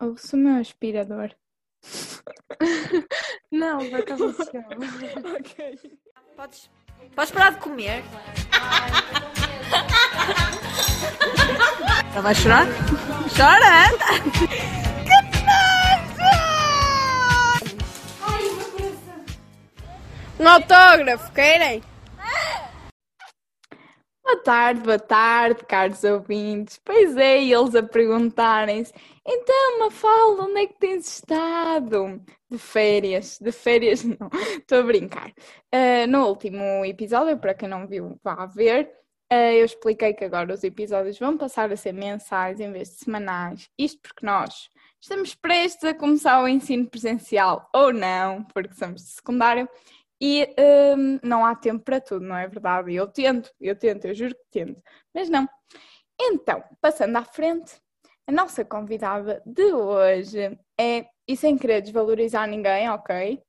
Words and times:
Ouço 0.00 0.36
o 0.36 0.38
meu 0.38 0.60
aspirador. 0.60 1.34
Não, 3.50 3.78
por 3.90 4.00
acaso 4.00 4.32
se 4.32 4.44
chama. 4.52 4.68
ok. 5.38 5.98
Podes, 6.36 6.70
podes 7.16 7.30
parar 7.32 7.50
de 7.50 7.58
comer? 7.58 8.04
Ela 12.12 12.22
vai 12.22 12.34
chorar? 12.34 12.66
Chora! 13.36 13.88
Um 20.38 20.46
autógrafo, 20.46 21.32
querem? 21.32 21.82
Boa 24.28 24.42
tarde, 24.42 24.80
boa 24.82 24.98
tarde, 24.98 25.64
caros 25.64 26.04
ouvintes. 26.04 26.78
Pois 26.84 27.16
é, 27.16 27.42
eles 27.42 27.74
a 27.74 27.82
perguntarem-se: 27.82 28.92
então, 29.26 29.78
Mafalda, 29.78 30.42
onde 30.42 30.60
é 30.60 30.66
que 30.66 30.78
tens 30.78 31.08
estado? 31.08 32.20
De 32.50 32.58
férias, 32.58 33.38
de 33.40 33.50
férias 33.50 34.04
não, 34.04 34.28
estou 34.58 34.80
a 34.80 34.82
brincar. 34.82 35.32
Ah, 35.72 36.06
no 36.06 36.26
último 36.26 36.84
episódio, 36.84 37.38
para 37.38 37.54
quem 37.54 37.70
não 37.70 37.86
viu, 37.88 38.20
vá 38.22 38.44
ver, 38.44 38.90
ah, 39.30 39.54
eu 39.54 39.64
expliquei 39.64 40.12
que 40.12 40.26
agora 40.26 40.52
os 40.52 40.62
episódios 40.62 41.18
vão 41.18 41.38
passar 41.38 41.72
a 41.72 41.76
ser 41.76 41.92
mensais 41.92 42.60
em 42.60 42.70
vez 42.70 42.90
de 42.90 42.96
semanais. 42.96 43.70
Isto 43.78 44.02
porque 44.02 44.26
nós 44.26 44.68
estamos 45.00 45.34
prestes 45.34 45.84
a 45.84 45.94
começar 45.94 46.42
o 46.42 46.48
ensino 46.48 46.86
presencial, 46.86 47.66
ou 47.74 47.94
não, 47.94 48.44
porque 48.44 48.74
somos 48.74 49.02
de 49.02 49.08
secundário, 49.08 49.66
e 50.20 50.48
hum, 50.96 51.18
não 51.22 51.44
há 51.44 51.54
tempo 51.54 51.84
para 51.84 52.00
tudo, 52.00 52.24
não 52.24 52.36
é 52.36 52.46
verdade? 52.46 52.94
Eu 52.94 53.06
tento, 53.06 53.50
eu 53.60 53.76
tento, 53.76 54.06
eu 54.06 54.14
juro 54.14 54.34
que 54.34 54.44
tento, 54.50 54.82
mas 55.14 55.28
não. 55.28 55.48
Então, 56.20 56.62
passando 56.80 57.16
à 57.16 57.24
frente, 57.24 57.80
a 58.26 58.32
nossa 58.32 58.64
convidada 58.64 59.42
de 59.46 59.72
hoje 59.72 60.58
é, 60.78 61.06
e 61.26 61.36
sem 61.36 61.56
querer 61.56 61.80
desvalorizar 61.80 62.48
ninguém, 62.48 62.90
ok? 62.90 63.40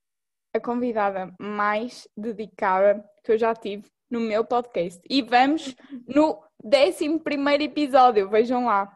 A 0.53 0.59
convidada 0.59 1.33
mais 1.39 2.07
dedicada 2.15 3.03
que 3.23 3.31
eu 3.31 3.37
já 3.37 3.53
tive 3.55 3.89
no 4.09 4.19
meu 4.19 4.45
podcast. 4.45 5.01
E 5.09 5.21
vamos 5.21 5.75
no 6.07 6.41
11 6.63 7.63
episódio, 7.63 8.29
vejam 8.29 8.65
lá. 8.65 8.95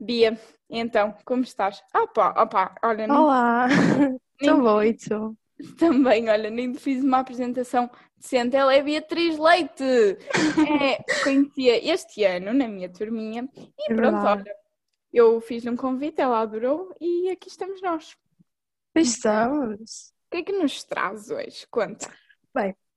Bia, 0.00 0.38
então, 0.68 1.14
como 1.24 1.42
estás? 1.42 1.82
Opa, 1.94 2.34
opa, 2.42 2.74
olha, 2.82 3.06
Olá! 3.12 3.68
Estou 4.40 4.60
boa 4.60 4.86
e 4.86 4.94
tu? 4.94 5.36
também, 5.78 6.28
olha, 6.28 6.50
nem 6.50 6.74
fiz 6.74 7.02
uma 7.02 7.18
apresentação 7.20 7.90
decente. 8.16 8.56
Ela 8.56 8.74
é 8.74 8.82
Beatriz 8.82 9.38
Leite. 9.38 9.82
É, 9.84 11.22
conhecia 11.22 11.92
este 11.92 12.24
ano 12.24 12.52
na 12.52 12.68
minha 12.68 12.88
turminha. 12.88 13.48
E 13.56 13.92
É 13.92 13.94
pronto, 13.94 14.12
verdade. 14.12 14.40
olha, 14.42 14.56
eu 15.12 15.40
fiz 15.40 15.64
um 15.66 15.76
convite, 15.76 16.20
ela 16.20 16.40
adorou 16.40 16.94
e 17.00 17.30
aqui 17.30 17.48
estamos 17.48 17.80
nós. 17.82 18.16
Estamos! 18.94 20.12
O 20.26 20.30
que 20.30 20.36
é 20.38 20.42
que 20.42 20.52
nos 20.52 20.82
traz 20.84 21.30
hoje? 21.30 21.66
Conta. 21.70 22.08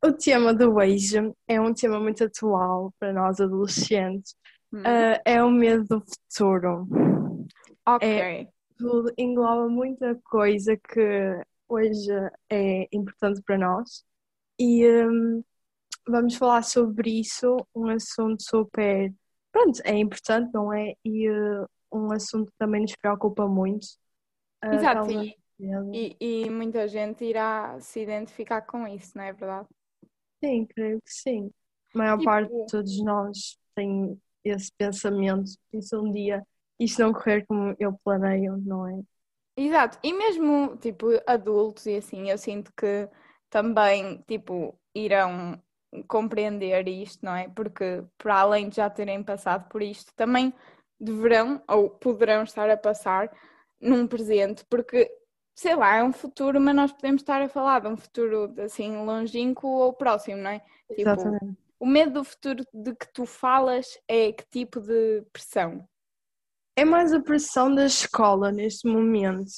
O 0.04 0.12
tema 0.12 0.54
do 0.54 0.76
hoje 0.76 1.18
é 1.48 1.60
um 1.60 1.74
tema 1.74 2.00
muito 2.00 2.24
atual 2.24 2.94
para 3.00 3.12
nós 3.12 3.40
adolescentes. 3.42 4.36
Hum, 4.72 4.84
Ah, 4.86 5.20
é 5.26 5.44
o 5.44 5.50
medo 5.50 5.86
do 5.86 6.04
futuro. 6.06 6.88
ok. 7.86 8.48
Tudo 8.78 9.12
engloba 9.18 9.68
muita 9.68 10.14
coisa 10.24 10.78
que 10.78 11.42
hoje 11.68 12.12
é 12.50 12.88
importante 12.92 13.42
para 13.42 13.58
nós. 13.58 14.04
E 14.60 14.88
hum, 14.88 15.44
vamos 16.08 16.36
falar 16.36 16.64
sobre 16.64 17.20
isso, 17.20 17.58
um 17.76 17.88
assunto 17.90 18.42
super. 18.42 19.14
Pronto, 19.52 19.82
é 19.84 19.96
importante, 19.98 20.52
não 20.54 20.74
é? 20.74 20.94
E 21.04 21.30
uh, 21.30 21.68
um 21.92 22.12
assunto 22.12 22.52
que 22.52 22.58
também 22.58 22.82
nos 22.82 22.96
preocupa 22.96 23.48
muito. 23.48 23.88
Ah, 24.62 24.74
Exato, 24.76 25.12
e, 25.12 25.38
e, 25.94 26.18
e 26.20 26.50
muita 26.50 26.88
gente 26.88 27.24
irá 27.24 27.80
se 27.80 28.02
identificar 28.02 28.62
com 28.62 28.88
isso, 28.88 29.18
não 29.18 29.24
é 29.24 29.34
verdade? 29.34 29.68
Sim, 30.44 30.66
creio 30.66 31.02
que 31.02 31.12
sim. 31.12 31.52
A 31.96 31.98
maior 31.98 32.18
Tipo- 32.18 32.26
parte 32.32 32.54
de 32.54 32.66
todos 32.68 33.04
nós 33.04 33.58
tem 33.76 34.20
esse 34.44 34.72
pensamento. 34.78 35.52
E 35.74 35.82
se 35.82 35.96
um 35.96 36.12
dia 36.12 36.44
isto 36.80 37.02
não 37.02 37.12
correr 37.12 37.46
como 37.46 37.76
eu 37.80 37.98
planeio, 38.04 38.58
não 38.58 38.88
é? 38.88 39.02
Exato, 39.60 39.98
e 40.04 40.14
mesmo 40.14 40.78
tipo 40.78 41.08
adultos 41.26 41.88
e 41.88 41.96
assim, 41.98 42.30
eu 42.30 42.38
sinto 42.38 42.72
que 42.78 43.10
também 43.50 44.24
tipo 44.28 44.80
irão 44.94 45.60
compreender 46.08 46.88
isto, 46.88 47.26
não 47.26 47.36
é? 47.36 47.50
Porque 47.50 48.04
para 48.20 48.42
além 48.42 48.70
de 48.70 48.76
já 48.76 48.88
terem 48.88 49.24
passado 49.24 49.68
por 49.68 49.82
isto, 49.82 50.14
também 50.16 50.54
deverão 51.00 51.62
ou 51.68 51.90
poderão 51.90 52.44
estar 52.44 52.70
a 52.70 52.78
passar 52.78 53.32
num 53.82 54.06
presente, 54.06 54.64
porque 54.70 55.12
sei 55.56 55.76
lá, 55.76 55.96
é 55.96 56.04
um 56.04 56.14
futuro, 56.14 56.62
mas 56.62 56.76
nós 56.76 56.92
podemos 56.92 57.24
estar 57.24 57.42
a 57.42 57.50
falar 57.50 57.82
de 57.82 57.88
um 57.88 57.98
futuro 57.98 58.54
assim 58.62 58.96
longínquo 58.98 59.68
ou 59.68 59.92
próximo, 59.92 60.38
não 60.38 60.52
é? 60.52 60.60
Tipo, 60.60 61.02
Exatamente. 61.02 61.58
o 61.80 61.86
medo 61.88 62.14
do 62.14 62.24
futuro 62.24 62.64
de 62.72 62.96
que 62.96 63.12
tu 63.12 63.26
falas 63.26 63.98
é 64.08 64.32
que 64.32 64.48
tipo 64.52 64.80
de 64.80 65.24
pressão? 65.34 65.88
É 66.78 66.86
mais 66.86 67.12
a 67.12 67.20
pressão 67.20 67.74
da 67.74 67.88
escola 67.88 68.52
neste 68.52 68.88
momento. 68.88 69.52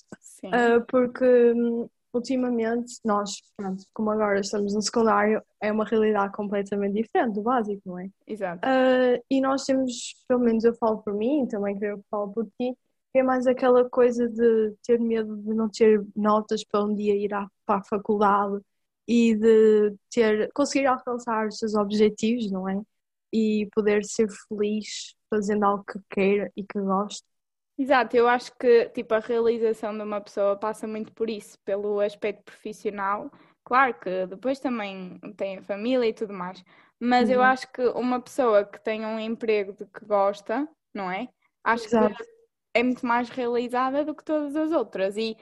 Ah, 0.45 0.79
porque 0.87 1.25
hum, 1.53 1.89
ultimamente 2.13 2.93
nós, 3.03 3.41
pronto, 3.57 3.83
como 3.93 4.09
agora 4.09 4.39
estamos 4.39 4.73
no 4.73 4.81
secundário, 4.81 5.43
é 5.61 5.69
uma 5.69 5.83
realidade 5.83 6.31
completamente 6.31 6.93
diferente 6.93 7.35
do 7.35 7.41
básico, 7.41 7.81
não 7.85 7.99
é? 7.99 8.09
Exato. 8.25 8.61
Ah, 8.63 9.19
e 9.29 9.41
nós 9.41 9.65
temos, 9.65 10.15
pelo 10.29 10.39
menos 10.39 10.63
eu 10.63 10.73
falo 10.75 10.99
por 10.99 11.13
mim, 11.13 11.45
também 11.45 11.77
creio 11.77 11.97
que 11.97 12.05
falo 12.09 12.31
por 12.31 12.45
ti, 12.45 12.73
que 13.11 13.19
é 13.19 13.23
mais 13.23 13.45
aquela 13.47 13.89
coisa 13.89 14.29
de 14.29 14.73
ter 14.81 14.97
medo 14.97 15.35
de 15.35 15.53
não 15.53 15.67
ter 15.69 16.01
notas 16.15 16.63
para 16.63 16.85
um 16.85 16.95
dia 16.95 17.15
ir 17.15 17.33
à, 17.33 17.49
para 17.65 17.81
a 17.81 17.83
faculdade 17.83 18.61
e 19.05 19.35
de 19.35 19.93
ter, 20.09 20.49
conseguir 20.53 20.85
alcançar 20.85 21.47
os 21.49 21.57
seus 21.57 21.75
objetivos, 21.75 22.49
não 22.49 22.69
é? 22.69 22.79
E 23.33 23.67
poder 23.73 24.05
ser 24.05 24.29
feliz 24.47 25.18
fazendo 25.29 25.63
algo 25.65 25.83
que 25.85 25.99
queira 26.09 26.51
e 26.55 26.63
que 26.65 26.79
goste. 26.79 27.25
Exato, 27.77 28.15
eu 28.17 28.27
acho 28.27 28.51
que 28.57 28.89
tipo 28.89 29.13
a 29.13 29.19
realização 29.19 29.95
de 29.97 30.03
uma 30.03 30.19
pessoa 30.19 30.57
passa 30.57 30.85
muito 30.85 31.13
por 31.13 31.29
isso, 31.29 31.57
pelo 31.63 31.99
aspecto 32.01 32.43
profissional. 32.43 33.31
Claro 33.63 33.93
que 33.99 34.25
depois 34.27 34.59
também 34.59 35.17
tem 35.37 35.59
a 35.59 35.63
família 35.63 36.07
e 36.07 36.13
tudo 36.13 36.33
mais, 36.33 36.61
mas 36.99 37.29
eu 37.29 37.39
Uhum. 37.39 37.45
acho 37.45 37.71
que 37.71 37.81
uma 37.89 38.19
pessoa 38.21 38.65
que 38.65 38.79
tem 38.83 39.05
um 39.05 39.17
emprego 39.19 39.71
de 39.73 39.85
que 39.85 40.05
gosta, 40.05 40.67
não 40.93 41.09
é? 41.09 41.29
Acho 41.63 41.85
Exato. 41.85 42.23
que 42.23 42.23
é 42.73 42.83
muito 42.83 43.05
mais 43.05 43.29
realizada 43.29 44.03
do 44.05 44.13
que 44.15 44.23
todas 44.25 44.55
as 44.55 44.71
outras. 44.71 45.15
E 45.17 45.37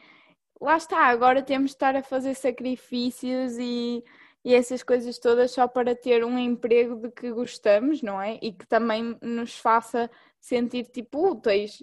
lá 0.61 0.77
está, 0.77 1.05
agora 1.07 1.43
temos 1.43 1.71
de 1.71 1.75
estar 1.77 1.95
a 1.95 2.03
fazer 2.03 2.35
sacrifícios 2.35 3.57
e, 3.59 4.03
e 4.47 4.55
essas 4.55 4.81
coisas 4.81 5.19
todas 5.19 5.51
só 5.51 5.67
para 5.67 5.93
ter 5.93 6.23
um 6.23 6.39
emprego 6.39 6.95
de 6.95 7.11
que 7.11 7.29
gostamos, 7.33 8.01
não 8.01 8.21
é? 8.21 8.39
E 8.41 8.53
que 8.53 8.65
também 8.65 9.17
nos 9.21 9.57
faça 9.57 10.09
sentir 10.39 10.85
tipo 10.85 11.31
úteis. 11.31 11.77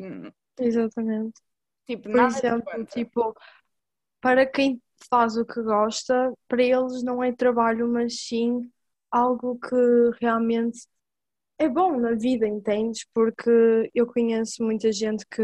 Exatamente. 0.58 1.38
Tipo, 1.86 2.04
Por 2.04 2.16
nada 2.16 2.38
exemplo, 2.38 2.86
tipo, 2.86 3.36
para 4.18 4.46
quem 4.46 4.80
faz 5.10 5.36
o 5.36 5.44
que 5.44 5.60
gosta, 5.60 6.32
para 6.48 6.62
eles 6.62 7.02
não 7.02 7.22
é 7.22 7.32
trabalho, 7.32 7.86
mas 7.86 8.18
sim 8.20 8.72
algo 9.10 9.58
que 9.58 9.76
realmente 10.18 10.86
é 11.58 11.68
bom 11.68 12.00
na 12.00 12.12
vida, 12.12 12.48
entendes? 12.48 13.06
Porque 13.12 13.90
eu 13.94 14.06
conheço 14.06 14.64
muita 14.64 14.90
gente 14.90 15.26
que 15.26 15.42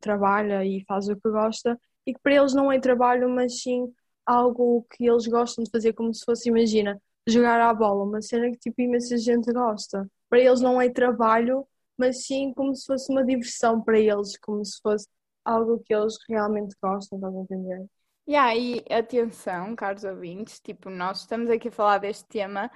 trabalha 0.00 0.64
e 0.64 0.82
faz 0.88 1.06
o 1.06 1.16
que 1.16 1.28
gosta 1.28 1.78
e 2.06 2.14
que 2.14 2.20
para 2.22 2.34
eles 2.36 2.54
não 2.54 2.72
é 2.72 2.80
trabalho, 2.80 3.28
mas 3.28 3.60
sim 3.60 3.92
algo 4.26 4.86
que 4.90 5.06
eles 5.06 5.26
gostam 5.26 5.64
de 5.64 5.70
fazer, 5.70 5.92
como 5.92 6.12
se 6.14 6.24
fosse, 6.24 6.48
imagina, 6.48 7.00
jogar 7.26 7.60
à 7.60 7.72
bola, 7.72 8.04
uma 8.04 8.22
cena 8.22 8.50
que 8.50 8.58
tipo 8.58 8.80
imensa 8.80 9.16
gente 9.16 9.52
gosta. 9.52 10.08
Para 10.28 10.40
eles 10.40 10.60
não 10.60 10.80
é 10.80 10.88
trabalho, 10.88 11.66
mas 11.96 12.26
sim 12.26 12.52
como 12.54 12.74
se 12.74 12.86
fosse 12.86 13.10
uma 13.12 13.24
diversão 13.24 13.80
para 13.82 13.98
eles, 13.98 14.36
como 14.38 14.64
se 14.64 14.80
fosse 14.80 15.06
algo 15.44 15.80
que 15.84 15.94
eles 15.94 16.16
realmente 16.28 16.74
gostam, 16.82 17.18
estás 17.18 17.34
a 17.34 17.38
entender? 17.38 17.86
E 18.26 18.36
aí, 18.36 18.84
atenção, 18.88 19.74
caros 19.74 20.04
ouvintes, 20.04 20.60
tipo, 20.60 20.88
nós 20.88 21.20
estamos 21.20 21.50
aqui 21.50 21.68
a 21.68 21.72
falar 21.72 21.98
deste 21.98 22.24
tema, 22.26 22.70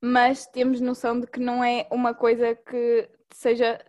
mas 0.00 0.46
temos 0.46 0.80
noção 0.80 1.20
de 1.20 1.26
que 1.26 1.40
não 1.40 1.62
é 1.62 1.86
uma 1.90 2.14
coisa 2.14 2.54
que 2.54 3.08
seja 3.32 3.80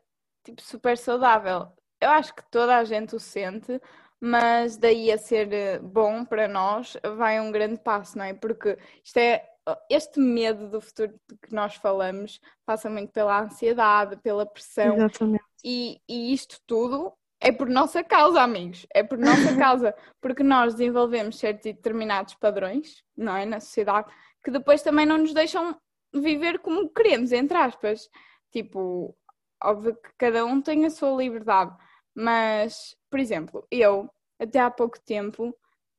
tipo 0.43 0.61
super 0.61 0.97
saudável. 0.97 1.67
Eu 1.99 2.09
acho 2.09 2.33
que 2.35 2.43
toda 2.51 2.77
a 2.77 2.83
gente 2.83 3.15
o 3.15 3.19
sente, 3.19 3.81
mas 4.19 4.77
daí 4.77 5.11
a 5.11 5.17
ser 5.17 5.51
eh, 5.53 5.79
bom 5.79 6.25
para 6.25 6.47
nós 6.47 6.97
vai 7.15 7.39
um 7.39 7.51
grande 7.51 7.79
passo, 7.79 8.17
não 8.17 8.25
é? 8.25 8.33
Porque 8.33 8.77
isto 9.03 9.17
é 9.17 9.45
este 9.89 10.19
medo 10.19 10.69
do 10.69 10.81
futuro 10.81 11.13
que 11.41 11.53
nós 11.53 11.75
falamos 11.75 12.39
passa 12.65 12.89
muito 12.89 13.11
pela 13.11 13.41
ansiedade, 13.41 14.17
pela 14.17 14.45
pressão. 14.45 14.95
Exatamente. 14.95 15.43
E, 15.63 16.01
e 16.07 16.33
isto 16.33 16.59
tudo 16.65 17.13
é 17.39 17.51
por 17.51 17.69
nossa 17.69 18.03
causa, 18.03 18.41
amigos. 18.41 18.85
É 18.93 19.03
por 19.03 19.17
nossa 19.17 19.55
causa. 19.57 19.95
Porque 20.21 20.43
nós 20.43 20.73
desenvolvemos 20.73 21.37
certos 21.37 21.65
e 21.65 21.73
determinados 21.73 22.33
padrões, 22.35 23.03
não 23.15 23.35
é? 23.35 23.45
Na 23.45 23.59
sociedade, 23.59 24.11
que 24.43 24.51
depois 24.51 24.81
também 24.81 25.05
não 25.05 25.17
nos 25.17 25.33
deixam 25.33 25.75
viver 26.13 26.59
como 26.59 26.89
queremos, 26.89 27.31
entre 27.31 27.57
aspas. 27.57 28.09
Tipo, 28.51 29.15
óbvio 29.63 29.95
que 29.95 30.09
cada 30.17 30.45
um 30.45 30.61
tem 30.61 30.85
a 30.85 30.89
sua 30.89 31.15
liberdade, 31.15 31.75
Mas, 32.15 32.95
por 33.09 33.19
exemplo, 33.19 33.65
eu, 33.71 34.09
até 34.39 34.59
há 34.59 34.69
pouco 34.69 34.99
tempo, 35.01 35.55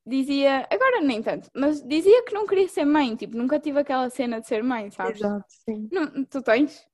dizia, 0.07 0.67
agora 0.71 1.01
nem 1.01 1.23
tanto, 1.23 1.49
mas 1.55 1.83
dizia 1.83 2.25
que 2.25 2.35
não 2.35 2.47
queria 2.47 2.69
ser 2.69 2.85
mãe, 2.85 3.15
tipo, 3.17 3.37
nunca 3.37 3.59
tive 3.61 3.81
aquela 3.81 4.11
cena 4.11 4.41
de 4.41 4.47
ser 4.47 4.63
mãe, 4.63 4.91
sabes? 4.91 5.21
Exato, 5.21 5.45
sim. 5.49 5.89
Não, 5.93 6.25
tu 6.25 6.43
tens? 6.43 6.89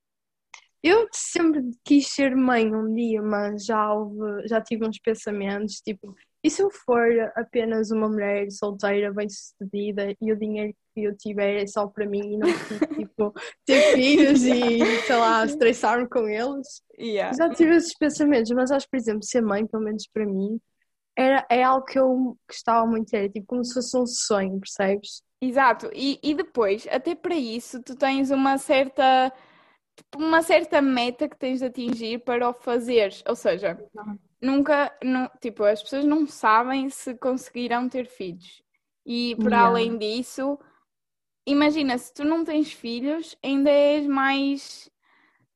Eu 0.83 1.07
sempre 1.11 1.61
quis 1.83 2.07
ser 2.07 2.35
mãe 2.35 2.73
um 2.73 2.93
dia, 2.93 3.21
mas 3.21 3.65
já 3.65 3.91
houve, 3.93 4.47
já 4.47 4.61
tive 4.61 4.87
uns 4.87 4.99
pensamentos, 4.99 5.81
tipo, 5.81 6.15
e 6.43 6.49
se 6.49 6.61
eu 6.61 6.69
for 6.69 7.09
apenas 7.35 7.91
uma 7.91 8.07
mulher 8.07 8.49
solteira, 8.51 9.11
bem-sucedida, 9.11 10.15
e 10.21 10.31
o 10.31 10.37
dinheiro 10.37 10.73
que 10.93 11.03
eu 11.03 11.17
tiver 11.17 11.63
é 11.63 11.67
só 11.67 11.87
para 11.87 12.05
mim 12.05 12.33
e 12.33 12.37
não 12.37 12.47
tipo, 13.17 13.33
ter 13.65 13.81
filhos 13.81 14.43
e, 14.43 14.97
sei 14.99 15.15
lá, 15.15 15.43
estressar-me 15.45 16.07
com 16.07 16.27
eles? 16.27 16.81
Yeah. 16.99 17.33
Já 17.37 17.49
tive 17.51 17.75
esses 17.75 17.93
pensamentos, 17.97 18.51
mas 18.51 18.71
acho 18.71 18.87
por 18.89 18.97
exemplo, 18.97 19.23
ser 19.23 19.41
mãe, 19.41 19.65
pelo 19.67 19.83
menos 19.83 20.07
para 20.13 20.25
mim, 20.25 20.59
era, 21.17 21.45
é 21.49 21.63
algo 21.63 21.85
que 21.85 21.99
eu 21.99 22.37
gostava 22.49 22.85
muito, 22.87 23.13
era 23.15 23.29
tipo 23.29 23.47
como 23.47 23.65
se 23.65 23.73
fosse 23.73 23.97
um 23.97 24.05
sonho, 24.05 24.59
percebes? 24.59 25.23
Exato, 25.41 25.89
e, 25.93 26.19
e 26.23 26.33
depois, 26.33 26.87
até 26.89 27.13
para 27.15 27.35
isso, 27.35 27.81
tu 27.83 27.95
tens 27.95 28.31
uma 28.31 28.57
certa, 28.57 29.31
tipo, 29.95 30.17
uma 30.23 30.41
certa 30.41 30.81
meta 30.81 31.29
que 31.29 31.37
tens 31.37 31.59
de 31.59 31.65
atingir 31.65 32.19
para 32.23 32.49
o 32.49 32.53
fazeres. 32.53 33.23
Ou 33.27 33.35
seja, 33.35 33.79
nunca, 34.41 34.91
nu- 35.03 35.29
tipo, 35.41 35.63
as 35.63 35.83
pessoas 35.83 36.05
não 36.05 36.27
sabem 36.27 36.89
se 36.89 37.15
conseguirão 37.15 37.89
ter 37.89 38.07
filhos. 38.07 38.63
E 39.05 39.35
para 39.43 39.59
Yeah. 39.59 39.67
além 39.69 39.97
disso, 39.97 40.59
imagina, 41.47 41.97
se 41.97 42.13
tu 42.13 42.23
não 42.23 42.43
tens 42.43 42.71
filhos, 42.71 43.35
ainda 43.43 43.71
és 43.71 44.05
mais. 44.05 44.89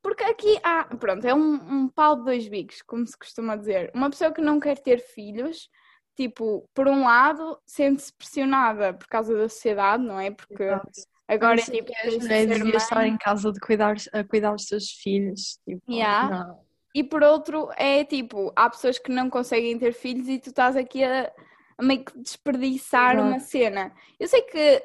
Porque 0.01 0.23
aqui 0.23 0.57
há, 0.63 0.85
pronto, 0.85 1.25
é 1.27 1.35
um, 1.35 1.53
um 1.53 1.87
pau 1.87 2.15
de 2.15 2.23
dois 2.23 2.47
bicos, 2.47 2.81
como 2.81 3.05
se 3.05 3.15
costuma 3.15 3.55
dizer. 3.55 3.91
Uma 3.93 4.09
pessoa 4.09 4.31
que 4.31 4.41
não 4.41 4.59
quer 4.59 4.79
ter 4.79 4.99
filhos, 4.99 5.69
tipo, 6.15 6.67
por 6.73 6.87
um 6.87 7.03
lado, 7.03 7.59
sente-se 7.67 8.11
pressionada 8.13 8.93
por 8.93 9.07
causa 9.07 9.35
da 9.35 9.47
sociedade, 9.47 10.03
não 10.03 10.19
é? 10.19 10.31
Porque 10.31 10.63
Exato. 10.63 10.89
agora 11.27 11.53
é 11.53 11.57
Não 11.57 11.63
sei 11.65 11.83
tipo, 11.83 11.91
as 12.03 12.17
mulheres 12.17 12.49
deviam 12.49 12.77
estar 12.77 13.05
em 13.05 13.17
casa 13.17 13.51
de 13.51 13.59
cuidar, 13.59 13.95
a 14.11 14.23
cuidar 14.23 14.53
dos 14.53 14.65
seus 14.65 14.89
filhos. 14.89 15.59
Tipo, 15.67 15.81
Yeah. 15.87 16.29
não. 16.29 16.71
E 16.95 17.03
por 17.03 17.21
outro, 17.23 17.69
é 17.77 18.03
tipo, 18.03 18.51
há 18.55 18.69
pessoas 18.69 18.97
que 18.97 19.11
não 19.11 19.29
conseguem 19.29 19.77
ter 19.77 19.93
filhos 19.93 20.27
e 20.27 20.39
tu 20.39 20.49
estás 20.49 20.75
aqui 20.75 21.03
a, 21.03 21.31
a 21.77 21.83
meio 21.83 22.03
que 22.03 22.17
desperdiçar 22.19 23.15
Exato. 23.15 23.27
uma 23.27 23.39
cena. 23.39 23.93
Eu 24.19 24.27
sei 24.27 24.41
que 24.41 24.83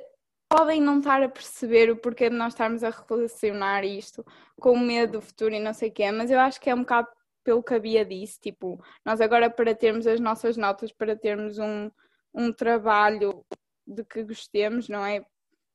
podem 0.48 0.80
não 0.80 0.98
estar 0.98 1.22
a 1.22 1.28
perceber 1.28 1.90
o 1.90 1.96
porquê 1.96 2.30
de 2.30 2.36
nós 2.36 2.52
estarmos 2.52 2.84
a 2.84 2.90
relacionar 2.90 3.84
isto 3.84 4.24
com 4.60 4.72
o 4.72 4.80
medo 4.80 5.14
do 5.14 5.20
futuro 5.20 5.54
e 5.54 5.60
não 5.60 5.72
sei 5.72 5.88
o 5.88 5.92
quê, 5.92 6.10
mas 6.10 6.30
eu 6.30 6.38
acho 6.38 6.60
que 6.60 6.70
é 6.70 6.74
um 6.74 6.80
bocado 6.80 7.08
pelo 7.42 7.62
que 7.62 7.74
havia 7.74 8.04
disso, 8.04 8.40
tipo, 8.40 8.82
nós 9.04 9.20
agora 9.20 9.48
para 9.48 9.74
termos 9.74 10.06
as 10.06 10.18
nossas 10.18 10.56
notas, 10.56 10.90
para 10.90 11.14
termos 11.14 11.58
um, 11.58 11.90
um 12.34 12.52
trabalho 12.52 13.44
de 13.86 14.04
que 14.04 14.24
gostemos, 14.24 14.88
não 14.88 15.04
é? 15.04 15.24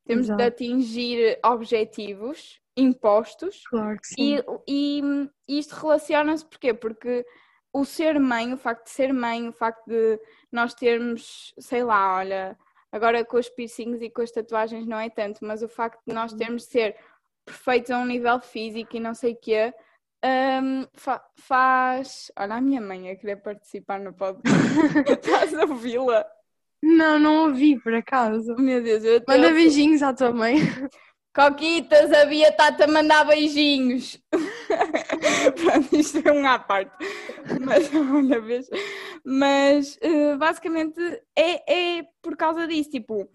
Temos 0.06 0.26
de 0.26 0.34
Exato. 0.34 0.44
atingir 0.44 1.40
objetivos 1.46 2.60
impostos 2.76 3.64
Claro 3.68 4.00
que 4.00 4.08
sim. 4.08 4.40
e, 4.68 5.04
e 5.48 5.60
isto 5.60 5.74
relaciona-se 5.76 6.46
porquê? 6.46 6.74
Porque 6.74 7.26
o 7.74 7.86
ser 7.86 8.20
mãe, 8.20 8.54
o 8.54 8.58
facto 8.58 8.86
de 8.86 8.92
ser 8.92 9.14
mãe, 9.14 9.48
o 9.48 9.54
facto 9.54 9.86
de 9.88 10.20
nós 10.52 10.74
termos, 10.74 11.54
sei 11.58 11.84
lá, 11.84 12.18
olha, 12.18 12.58
agora 12.92 13.24
com 13.26 13.38
os 13.38 13.50
piercings 13.50 14.02
e 14.02 14.10
com 14.10 14.22
as 14.22 14.32
tatuagens 14.32 14.86
não 14.86 15.00
é 15.00 15.10
tanto, 15.10 15.40
mas 15.42 15.62
o 15.64 15.68
facto 15.68 16.02
de 16.08 16.14
nós 16.14 16.34
termos 16.34 16.64
de 16.64 16.70
ser 16.70 16.96
perfeitos 17.46 17.92
a 17.92 17.98
um 17.98 18.06
nível 18.06 18.40
físico 18.42 18.96
e 18.96 19.00
não 19.00 19.14
sei 19.14 19.34
o 19.34 19.38
quê, 19.38 19.74
hum, 20.24 20.86
fa- 20.94 21.24
faz. 21.36 22.32
Olha, 22.38 22.56
a 22.56 22.62
minha 22.62 22.82
mãe 22.82 23.10
a 23.10 23.16
querer 23.16 23.38
participar 23.38 24.00
no 24.00 24.14
podcast. 24.14 24.60
Estás 25.10 25.54
a 25.54 25.66
ouvi-la? 25.66 26.26
Não, 26.84 27.20
não 27.20 27.44
ouvi 27.48 27.80
por 27.80 27.94
acaso. 27.94 28.56
Meu 28.58 28.82
Deus, 28.82 29.04
eu 29.04 29.22
Manda 29.28 29.52
beijinhos 29.52 30.02
à 30.02 30.14
tua 30.14 30.32
mãe. 30.32 30.58
Coquitas, 31.34 32.12
a 32.12 32.26
Bia 32.26 32.50
está-te 32.50 32.84
a 32.84 32.88
mandar 32.88 33.24
beijinhos. 33.26 34.20
Pronto, 35.56 35.96
isto 35.96 36.28
é 36.28 36.32
um 36.32 36.46
à 36.48 36.60
parte. 36.60 36.92
Mas, 37.62 37.90
olha, 37.96 38.42
vês? 38.42 38.68
Mas, 39.26 39.98
eh, 40.02 40.36
basicamente, 40.36 41.00
é, 41.36 42.00
é 42.00 42.04
por 42.22 42.36
causa 42.36 42.68
disso. 42.68 42.90
Tipo, 42.90 43.30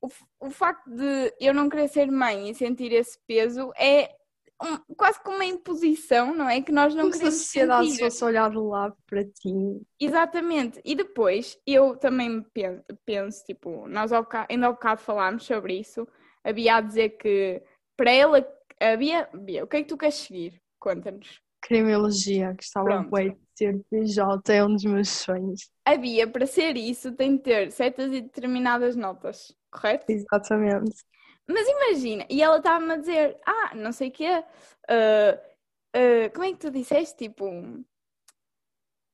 o, 0.00 0.08
o 0.40 0.50
facto 0.50 0.88
de 0.90 1.34
eu 1.40 1.52
não 1.54 1.68
querer 1.68 1.88
ser 1.88 2.10
mãe 2.10 2.50
e 2.50 2.54
sentir 2.54 2.92
esse 2.92 3.18
peso 3.26 3.72
é 3.76 4.14
um- 4.62 4.94
quase 4.96 5.22
como 5.22 5.36
uma 5.36 5.44
imposição, 5.44 6.34
não 6.34 6.48
é? 6.48 6.62
Que 6.62 6.72
nós 6.72 6.94
não 6.94 7.02
Como 7.04 7.12
se 7.12 7.18
a 7.18 7.20
queremos 7.24 7.40
sociedade 7.42 7.88
sentir. 7.90 8.04
fosse 8.04 8.24
olhar 8.24 8.50
do 8.50 8.66
lado 8.68 8.96
para 9.06 9.22
ti. 9.24 9.52
Exatamente. 10.00 10.80
E 10.84 10.94
depois 10.94 11.58
eu 11.66 11.96
também 11.96 12.42
pen- 12.54 12.82
penso, 13.04 13.44
tipo, 13.44 13.86
nós 13.88 14.12
ao 14.12 14.22
boca- 14.22 14.46
ainda 14.48 14.68
há 14.68 14.72
bocado 14.72 15.00
falámos 15.02 15.44
sobre 15.44 15.78
isso. 15.78 16.06
A 16.42 16.52
Bia 16.52 16.76
a 16.76 16.80
dizer 16.80 17.10
que 17.18 17.62
para 17.96 18.10
ela, 18.10 18.48
a 18.80 18.96
Bia, 18.96 19.28
Bia, 19.34 19.64
o 19.64 19.66
que 19.66 19.76
é 19.76 19.82
que 19.82 19.88
tu 19.88 19.96
queres 19.98 20.14
seguir? 20.14 20.62
Conta-nos. 20.78 21.40
Criminologia, 21.60 22.54
que 22.54 22.62
estava 22.64 22.86
Pronto. 22.86 23.10
bem 23.10 23.30
de 23.30 23.38
ser 23.56 23.80
PJ, 23.90 24.52
é 24.52 24.64
um 24.64 24.72
dos 24.74 24.84
meus 24.84 25.08
sonhos. 25.08 25.70
A 25.84 25.96
Bia, 25.96 26.26
para 26.26 26.46
ser 26.46 26.76
isso, 26.76 27.12
tem 27.12 27.36
de 27.36 27.42
ter 27.42 27.72
certas 27.72 28.12
e 28.12 28.20
determinadas 28.20 28.94
notas, 28.96 29.54
correto? 29.70 30.06
Exatamente. 30.08 30.94
Mas 31.48 31.66
imagina, 31.68 32.26
e 32.28 32.42
ela 32.42 32.58
estava-me 32.58 32.92
a 32.92 32.96
dizer, 32.96 33.38
ah, 33.46 33.72
não 33.74 33.92
sei 33.92 34.08
o 34.08 34.12
quê, 34.12 34.44
ah, 34.88 35.40
ah, 35.94 36.30
como 36.32 36.44
é 36.44 36.52
que 36.52 36.58
tu 36.58 36.70
disseste? 36.70 37.16
Tipo, 37.16 37.46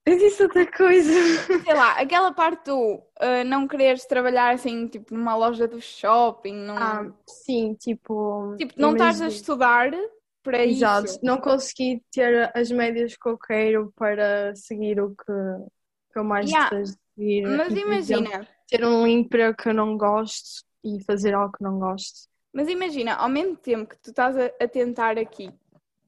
Eu 0.05 0.19
disse 0.19 0.43
outra 0.43 0.67
coisa. 0.71 1.13
sei 1.65 1.75
lá, 1.75 1.93
aquela 2.01 2.33
parte 2.33 2.67
do 2.67 3.03
ah, 3.21 3.45
não 3.45 3.69
quereres 3.69 4.05
trabalhar 4.07 4.55
assim, 4.55 4.89
tipo, 4.89 5.15
numa 5.15 5.37
loja 5.37 5.69
do 5.69 5.81
shopping, 5.81 6.55
num... 6.55 6.77
Ah, 6.77 7.13
sim, 7.27 7.75
tipo. 7.75 8.57
Tipo, 8.57 8.75
não 8.77 8.93
estás 8.93 9.21
a 9.21 9.29
estudar 9.29 9.91
para 10.43 10.65
Exato, 10.65 11.13
isso. 11.13 11.21
não 11.23 11.41
consegui 11.41 12.03
ter 12.13 12.51
as 12.57 12.71
médias 12.71 13.17
que 13.17 13.29
eu 13.29 13.39
quero 13.39 13.93
para 13.97 14.55
seguir 14.55 15.01
o 15.01 15.11
que, 15.11 15.25
que 16.13 16.19
eu 16.19 16.25
mais 16.25 16.51
Yeah, 16.51 16.71
desejo 16.71 16.93
seguir. 17.15 17.43
Mas 17.57 17.69
E, 17.69 17.93
exemplo, 17.93 18.33
imagina, 18.33 18.49
ter 18.69 18.85
um 18.85 19.07
emprego 19.07 19.57
que 19.57 19.69
eu 19.69 19.75
não 19.75 19.97
gosto 19.97 20.65
e 20.85 21.03
fazer 21.05 21.35
algo 21.35 21.53
que 21.57 21.63
não 21.65 21.79
gosto. 21.79 22.29
mas 22.53 22.69
imagina, 22.69 23.15
ao 23.15 23.29
mesmo 23.29 23.57
tempo 23.57 23.89
que 23.89 23.97
tu 23.99 24.11
estás 24.11 24.37
a, 24.37 24.47
a 24.61 24.69
tentar 24.69 25.19
aqui, 25.19 25.51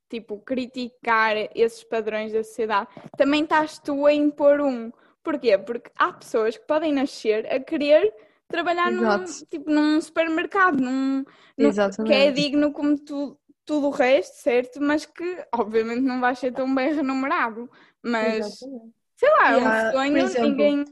tipo, 0.08 0.38
criticar 0.40 1.36
esses 1.54 1.84
padrões 1.84 2.32
da 2.32 2.44
sociedade, 2.44 2.88
também 3.16 3.44
estás 3.44 3.78
tu 3.78 4.06
a 4.06 4.12
impor 4.12 4.60
um. 4.60 4.92
Porquê? 5.22 5.58
Porque 5.58 5.90
há 5.98 6.12
pessoas 6.12 6.56
que 6.58 6.66
podem 6.66 6.92
nascer 6.92 7.46
a 7.52 7.60
querer 7.60 8.14
trabalhar 8.48 8.92
num, 8.92 9.24
tipo, 9.50 9.70
num 9.70 10.00
supermercado, 10.00 10.80
num, 10.80 11.24
num- 11.58 11.72
que 12.04 12.12
é 12.12 12.30
digno 12.32 12.72
como 12.72 12.98
tu, 12.98 13.38
tudo 13.64 13.88
o 13.88 13.90
resto, 13.90 14.34
certo? 14.36 14.80
Mas 14.80 15.06
que 15.06 15.46
obviamente 15.52 16.02
não 16.02 16.20
vai 16.20 16.34
ser 16.34 16.52
tão 16.52 16.72
bem 16.74 16.94
remunerado. 16.94 17.70
Mas 18.02 18.36
Exatamente. 18.36 18.94
sei 19.16 19.30
lá, 19.30 19.50
é 19.50 19.56
um 19.56 19.92
sonho, 19.92 20.18
exemplo, 20.18 20.50
ninguém. 20.50 20.84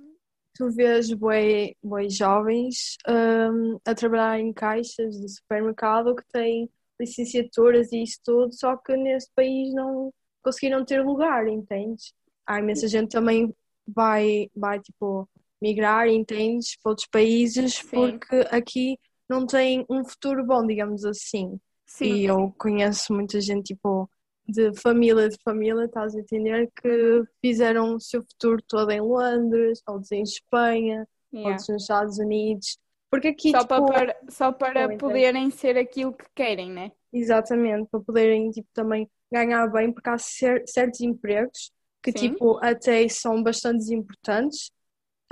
Tu 0.55 0.71
vês 0.71 1.11
bué 1.15 1.75
jovens 2.11 2.99
hum, 3.09 3.79
a 3.87 3.95
trabalhar 3.95 4.39
em 4.39 4.53
caixas 4.53 5.19
de 5.19 5.29
supermercado 5.29 6.15
que 6.15 6.25
têm 6.31 6.69
licenciaturas 7.01 7.91
e 7.91 8.03
isso 8.03 8.19
tudo, 8.23 8.55
só 8.55 8.77
que 8.77 8.95
neste 8.97 9.33
país 9.35 9.73
não 9.75 10.13
conseguiram 10.43 10.85
ter 10.85 11.03
lugar, 11.03 11.49
entendes? 11.49 12.13
Há 12.47 12.59
imensa 12.59 12.87
gente 12.87 13.11
também 13.11 13.55
vai, 13.87 14.51
vai 14.55 14.79
tipo, 14.81 15.29
migrar, 15.61 16.07
entendes, 16.09 16.77
para 16.83 16.91
outros 16.91 17.09
países 17.09 17.77
Sim. 17.77 17.89
porque 17.89 18.37
aqui 18.51 18.99
não 19.29 19.47
tem 19.47 19.87
um 19.89 20.05
futuro 20.05 20.45
bom, 20.45 20.67
digamos 20.67 21.05
assim. 21.05 21.59
Sim, 21.95 22.19
E 22.19 22.25
eu 22.25 22.53
conheço 22.59 23.13
muita 23.15 23.41
gente, 23.41 23.75
tipo, 23.75 24.11
de 24.47 24.73
família 24.81 25.29
de 25.29 25.37
família, 25.45 25.85
estás 25.85 26.15
a 26.15 26.21
entender, 26.21 26.71
que 26.81 27.23
fizeram 27.41 27.95
o 27.97 28.01
seu 28.01 28.23
futuro 28.23 28.63
todo 28.67 28.91
em 28.91 29.01
Londres, 29.01 29.83
outros 29.87 30.11
em 30.13 30.23
Espanha, 30.23 31.07
yeah. 31.33 31.49
outros 31.51 31.69
nos 31.69 31.83
Estados 31.83 32.19
Unidos. 32.19 32.79
Porque 33.11 33.29
aqui, 33.29 33.51
Só 33.53 33.61
tipo, 33.61 33.87
para, 33.87 34.17
só 34.29 34.53
para 34.53 34.95
então. 34.95 34.99
poderem 34.99 35.51
ser 35.51 35.77
aquilo 35.79 36.13
que 36.13 36.25
querem, 36.35 36.71
né? 36.71 36.93
exatamente, 37.13 37.89
para 37.91 38.01
poderem, 38.01 38.51
tipo, 38.51 38.69
também 38.73 39.09
ganhar 39.31 39.67
bem, 39.69 39.93
porque 39.93 40.09
há 40.11 40.19
cer- 40.19 40.65
certos 40.67 41.01
empregos 41.01 41.71
que, 42.03 42.13
Sim. 42.13 42.33
tipo, 42.33 42.59
até 42.65 43.09
são 43.09 43.43
bastante 43.43 43.95
importantes, 43.95 44.71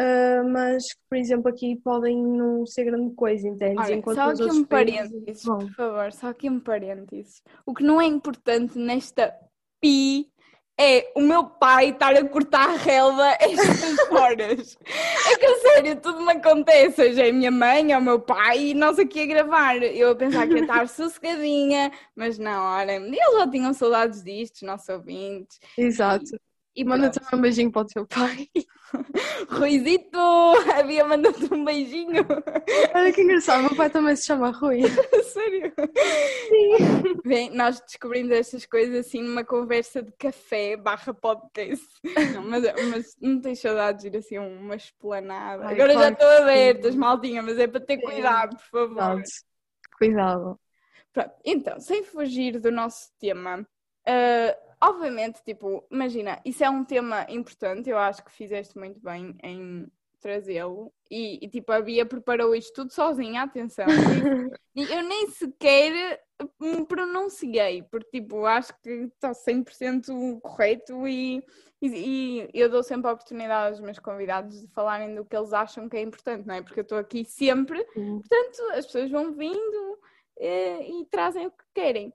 ah, 0.00 0.42
mas 0.45 0.95
que, 0.95 1.00
por 1.11 1.19
exemplo, 1.19 1.50
aqui 1.50 1.76
podem 1.76 2.16
não 2.16 2.64
ser 2.64 2.85
grande 2.85 3.14
coisa, 3.14 3.47
entendes? 3.47 3.85
Olha, 3.85 3.95
Enquanto 3.95 4.16
só 4.16 4.30
aqui 4.30 4.42
um 4.45 4.64
países, 4.64 5.11
parênteses, 5.11 5.45
bom, 5.45 5.59
por 5.59 5.75
favor, 5.75 6.12
só 6.12 6.28
aqui 6.28 6.49
um 6.49 6.59
parênteses. 6.59 7.42
O 7.66 7.75
que 7.75 7.83
não 7.83 8.00
é 8.00 8.07
importante 8.07 8.78
nesta 8.78 9.30
pi 9.78 10.33
é 10.80 11.12
o 11.14 11.21
meu 11.21 11.45
pai 11.45 11.90
estar 11.90 12.16
a 12.16 12.26
cortar 12.26 12.71
a 12.71 12.76
relva 12.76 13.28
estas 13.40 14.11
horas. 14.11 14.78
É 15.30 15.37
que 15.37 15.45
a 15.45 15.59
sério, 15.59 15.97
tudo 15.97 16.23
me 16.23 16.33
acontece. 16.33 16.97
Seja 16.97 17.28
a 17.28 17.33
minha 17.35 17.50
mãe, 17.50 17.95
ou 17.95 18.00
o 18.00 18.02
meu 18.02 18.21
pai, 18.21 18.69
e 18.69 18.75
nós 18.75 18.99
aqui 18.99 19.25
a 19.25 19.26
gravar. 19.26 19.83
Eu 19.83 20.12
a 20.12 20.16
pensar 20.16 20.47
que 20.49 20.54
ia 20.54 20.62
estar 20.62 20.88
sossegadinha, 20.88 21.92
mas 22.16 22.38
não, 22.38 22.64
olha, 22.64 22.92
eles 22.92 23.19
já 23.19 23.50
tinham 23.50 23.75
saudades 23.75 24.25
disto, 24.25 24.57
os 24.57 24.62
nossos 24.62 24.88
ouvintes. 24.88 25.61
exato. 25.76 26.40
E 26.80 26.84
Manda 26.84 27.10
pronto. 27.10 27.20
também 27.20 27.38
um 27.38 27.42
beijinho 27.42 27.70
para 27.70 27.82
o 27.82 27.84
teu 27.84 28.06
pai. 28.06 28.49
Ruizito! 29.50 30.18
A 30.18 31.04
mandou-te 31.04 31.52
um 31.52 31.62
beijinho. 31.62 32.26
Olha 32.94 33.12
que 33.12 33.20
engraçado, 33.20 33.64
meu 33.64 33.76
pai 33.76 33.90
também 33.90 34.16
se 34.16 34.25
chama 34.25 34.50
Rui. 34.50 34.80
Sério? 35.25 35.75
Bem, 37.22 37.50
nós 37.50 37.82
descobrimos 37.82 38.32
estas 38.32 38.64
coisas 38.64 39.06
assim 39.06 39.20
numa 39.20 39.44
conversa 39.44 40.02
de 40.02 40.10
café 40.12 40.75
barra 40.75 41.12
podcast. 41.12 41.84
Não, 42.32 42.44
mas, 42.44 42.64
mas 42.90 43.16
não 43.20 43.38
tens 43.42 43.60
saudades 43.60 44.00
de 44.00 44.08
ir 44.08 44.18
assim 44.18 44.38
uma 44.38 44.76
esplanada. 44.76 45.66
Ai, 45.66 45.75
Agora 45.75 45.92
já 45.92 46.08
estou 46.08 46.28
sim. 46.28 46.42
abertas, 46.42 46.96
maldinha, 46.96 47.42
mas 47.42 47.58
é 47.58 47.66
para 47.66 47.80
ter 47.80 47.99
Sim. 47.99 48.06
cuidado, 48.06 48.56
por 48.56 48.70
favor. 48.70 48.94
Cuidado. 48.94 49.22
Cuidado. 49.99 50.60
Pronto, 51.12 51.32
então, 51.44 51.78
sem 51.78 52.02
fugir 52.04 52.58
do 52.58 52.70
nosso 52.70 53.10
tema, 53.20 53.66
ah, 54.06 54.56
obviamente, 54.82 55.42
tipo, 55.44 55.87
imagina, 55.90 56.40
isso 56.44 56.64
é 56.64 56.70
um 56.70 56.84
tema 56.84 57.26
importante, 57.28 57.90
eu 57.90 57.99
acho 57.99 58.25
que 58.25 58.32
fizeste 58.32 58.78
muito 58.78 59.00
bem 59.00 59.37
em 59.42 59.87
trazê-lo 60.20 60.92
e, 61.10 61.44
e, 61.44 61.49
tipo, 61.49 61.72
a 61.72 61.80
Bia 61.80 62.06
preparou 62.06 62.54
isto 62.54 62.72
tudo 62.75 62.92
sozinha, 62.92 63.42
atenção. 63.42 63.87
E 64.72 64.82
eu 64.84 65.02
nem 65.02 65.28
sequer 65.30 66.22
me 66.60 66.87
pronunciei, 66.87 67.82
porque, 67.90 68.20
tipo, 68.20 68.46
acho 68.46 68.72
que 68.80 69.10
está 69.12 69.32
100% 69.32 70.40
correto 70.40 71.08
e, 71.08 71.44
e, 71.82 72.49
e 72.54 72.60
eu 72.60 72.70
dou 72.70 72.84
sempre 72.84 73.10
a 73.10 73.12
oportunidade 73.12 73.70
aos 73.70 73.80
meus 73.80 73.99
convidados 73.99 74.60
de 74.60 74.68
falarem 74.68 75.12
do 75.12 75.25
que 75.25 75.37
eles 75.37 75.52
acham 75.52 75.88
que 75.88 75.96
é 75.96 76.02
importante, 76.02 76.46
não 76.46 76.54
é? 76.54 76.62
Porque 76.62 76.78
eu 76.78 76.82
estou 76.82 76.99
aqui 76.99 77.25
sempre 77.25 77.84
Portanto, 77.92 78.62
as 78.75 78.87
pessoas 78.87 79.10
vão 79.10 79.32
vindo 79.32 79.99
eh, 80.38 80.88
e 80.88 81.04
trazem 81.06 81.49
o 81.49 81.50
que 81.50 81.64
querem. 81.75 82.14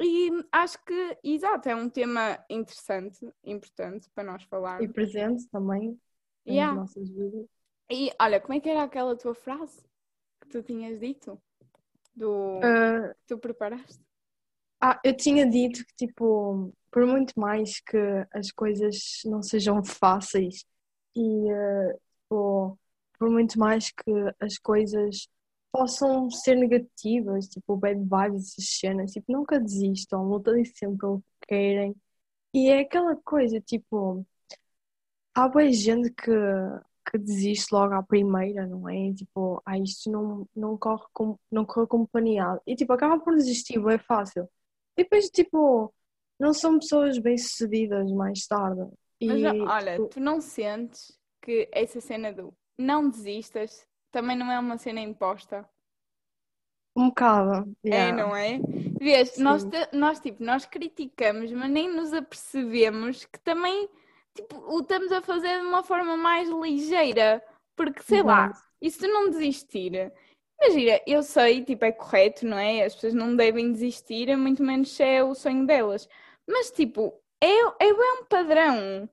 E 0.00 0.30
acho 0.50 0.82
que, 0.84 1.18
exato, 1.22 1.68
é 1.68 1.74
um 1.76 1.88
tema 1.88 2.42
interessante, 2.48 3.20
importante 3.44 4.08
para 4.10 4.24
nós 4.24 4.42
E 4.42 4.48
falarmos. 4.48 4.94
presente 4.94 5.46
também 5.48 5.98
Yeah. 6.46 6.72
nas 6.72 6.94
nossas 6.94 7.08
vidas. 7.10 7.46
E 7.90 8.10
olha, 8.20 8.40
como 8.40 8.54
é 8.54 8.60
que 8.60 8.68
era 8.68 8.82
aquela 8.84 9.16
tua 9.16 9.34
frase 9.34 9.82
que 10.40 10.48
tu 10.48 10.62
tinhas 10.62 10.98
dito? 10.98 11.40
Do 12.14 12.60
Ah, 12.62 13.12
que 13.20 13.26
tu 13.26 13.38
preparaste? 13.38 14.02
Ah, 14.80 14.98
eu 15.04 15.14
tinha 15.16 15.48
dito 15.48 15.84
que, 15.84 15.94
tipo, 16.06 16.72
por 16.90 17.06
muito 17.06 17.38
mais 17.38 17.80
que 17.80 17.96
as 18.32 18.50
coisas 18.50 19.20
não 19.26 19.42
sejam 19.42 19.84
fáceis 19.84 20.64
e, 21.14 21.20
tipo, 22.22 22.78
por 23.18 23.30
muito 23.30 23.58
mais 23.58 23.90
que 23.90 24.10
as 24.40 24.58
coisas 24.58 25.28
possam 25.72 26.30
ser 26.30 26.56
negativas, 26.56 27.48
tipo, 27.48 27.76
bad 27.76 28.00
vibes, 28.00 28.52
essas 28.52 28.78
cenas, 28.78 29.12
tipo, 29.12 29.32
nunca 29.32 29.58
desistam, 29.60 30.24
lutem 30.24 30.64
sempre 30.64 30.98
pelo 30.98 31.20
que 31.40 31.48
querem. 31.48 31.96
E 32.54 32.68
é 32.68 32.80
aquela 32.80 33.16
coisa, 33.16 33.60
tipo, 33.60 34.26
há 35.34 35.48
boa 35.48 35.70
gente 35.72 36.10
que, 36.10 36.30
que 37.10 37.18
desiste 37.18 37.72
logo 37.72 37.94
à 37.94 38.02
primeira, 38.02 38.66
não 38.66 38.88
é? 38.88 39.12
Tipo, 39.14 39.62
ah, 39.64 39.78
isto 39.78 40.10
não, 40.10 40.48
não 40.54 40.76
corre 40.76 41.04
como, 41.12 41.40
não 41.50 41.64
corre 41.64 41.86
como 41.86 42.08
planeado. 42.08 42.60
E, 42.66 42.74
tipo, 42.74 42.92
acaba 42.92 43.22
por 43.22 43.34
desistir, 43.36 43.78
é 43.88 43.98
fácil. 43.98 44.48
E 44.96 45.04
depois, 45.04 45.30
tipo, 45.30 45.94
não 46.38 46.52
são 46.52 46.78
pessoas 46.78 47.18
bem-sucedidas 47.18 48.10
mais 48.12 48.46
tarde. 48.46 48.90
E, 49.20 49.26
Mas 49.26 49.44
olha, 49.44 49.92
tipo, 49.92 50.08
tu 50.08 50.20
não 50.20 50.40
sentes 50.40 51.16
que 51.42 51.68
essa 51.72 52.00
cena 52.00 52.32
do 52.32 52.52
não 52.78 53.08
desistas 53.08 53.86
também 54.10 54.36
não 54.36 54.50
é 54.50 54.58
uma 54.58 54.78
cena 54.78 55.00
imposta? 55.00 55.68
um 56.96 57.08
bocado. 57.08 57.74
É, 57.84 57.88
yeah. 57.88 58.16
não 58.22 58.36
é? 58.36 58.60
Vês, 59.00 59.38
nós, 59.38 59.62
Sim. 59.62 59.70
nós, 59.92 60.20
tipo, 60.20 60.42
nós 60.42 60.66
criticamos, 60.66 61.50
mas 61.52 61.70
nem 61.70 61.88
nos 61.88 62.12
apercebemos 62.12 63.24
que 63.24 63.38
também, 63.40 63.88
tipo, 64.34 64.56
o 64.72 64.80
estamos 64.80 65.10
a 65.12 65.22
fazer 65.22 65.60
de 65.60 65.66
uma 65.66 65.82
forma 65.82 66.16
mais 66.16 66.48
ligeira. 66.48 67.42
Porque, 67.76 68.02
sei 68.02 68.22
lá, 68.22 68.52
e 68.80 68.90
se 68.90 68.98
tu 68.98 69.08
não 69.08 69.30
desistir? 69.30 70.12
Imagina, 70.60 71.00
eu 71.06 71.22
sei, 71.22 71.64
tipo, 71.64 71.84
é 71.84 71.92
correto, 71.92 72.46
não 72.46 72.58
é? 72.58 72.84
As 72.84 72.94
pessoas 72.94 73.14
não 73.14 73.34
devem 73.34 73.72
desistir, 73.72 74.36
muito 74.36 74.62
menos 74.62 74.94
se 74.94 75.02
é 75.02 75.24
o 75.24 75.34
sonho 75.34 75.66
delas. 75.66 76.06
Mas, 76.46 76.70
tipo, 76.70 77.14
é, 77.42 77.46
é 77.48 77.92
um 78.20 78.24
padrão. 78.28 79.08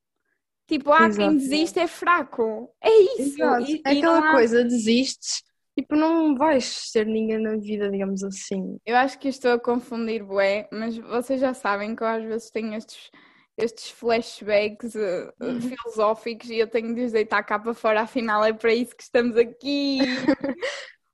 Tipo, 0.68 0.92
há 0.92 1.10
quem 1.10 1.36
Exato. 1.36 1.38
desiste 1.38 1.80
é 1.80 1.88
fraco. 1.88 2.74
É 2.84 2.90
isso. 3.18 3.38
E, 3.60 3.86
É 3.86 3.92
e 3.92 3.92
aquela 3.92 4.22
há- 4.22 4.24
coisa, 4.24 4.64
desistes, 4.64 5.44
tipo, 5.78 5.96
não 5.96 6.36
vais 6.36 6.66
ser 6.66 7.06
ninguém 7.06 7.40
na 7.40 7.56
vida, 7.58 7.90
digamos 7.90 8.24
assim. 8.24 8.78
Eu 8.86 8.96
acho 8.96 9.20
que 9.20 9.28
estou 9.28 9.52
a 9.52 9.60
confundir 9.60 10.24
bué, 10.24 10.68
mas 10.72 10.98
vocês 10.98 11.40
já 11.42 11.54
sabem 11.54 11.96
que 11.96 12.04
eu 12.04 12.08
às 12.08 12.24
vezes 12.24 12.50
tenho 12.52 12.74
estes, 12.74 13.10
estes 13.58 13.90
flashbacks 13.92 14.96
eh, 14.96 15.32
Uhum. 15.40 15.62
filosóficos 15.62 16.50
e 16.50 16.56
eu 16.58 16.68
tenho 16.70 16.96
de 16.96 17.04
os 17.06 17.12
deitar 17.12 17.44
cá 17.44 17.60
para 17.60 17.74
fora, 17.74 18.02
afinal 18.02 18.44
é 18.46 18.54
para 18.54 18.74
isso 18.74 18.96
que 18.96 19.04
estamos 19.04 19.36
aqui. 19.38 20.32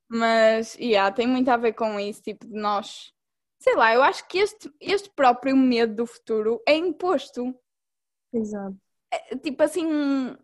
Mas, 0.10 0.76
yeah, 0.76 1.12
tem 1.14 1.28
muito 1.28 1.50
a 1.50 1.58
ver 1.58 1.74
com 1.74 2.00
isso, 2.00 2.22
tipo, 2.22 2.48
de 2.48 2.54
nós... 2.60 3.12
Sei 3.60 3.76
lá, 3.76 3.94
eu 3.94 4.04
acho 4.04 4.28
que 4.28 4.38
este, 4.40 4.70
este 4.80 5.10
próprio 5.16 5.56
medo 5.58 5.96
do 5.96 6.06
futuro 6.06 6.62
é 6.68 6.76
imposto. 6.76 7.56
Exato. 8.34 8.83
Tipo 9.42 9.64
assim, 9.64 10.36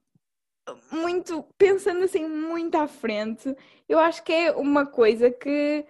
muito... 0.91 1.43
Pensando 1.57 2.03
assim 2.03 2.27
muito 2.27 2.75
à 2.75 2.87
frente, 2.87 3.55
eu 3.87 3.99
acho 3.99 4.23
que 4.23 4.31
é 4.31 4.51
uma 4.51 4.85
coisa 4.85 5.31
que 5.31 5.85